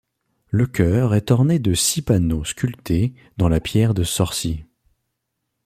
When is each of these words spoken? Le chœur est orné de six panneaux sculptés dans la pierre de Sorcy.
Le 0.47 0.65
chœur 0.65 1.13
est 1.13 1.29
orné 1.29 1.59
de 1.59 1.75
six 1.75 2.01
panneaux 2.01 2.43
sculptés 2.43 3.13
dans 3.37 3.47
la 3.49 3.59
pierre 3.59 3.93
de 3.93 4.01
Sorcy. 4.03 4.65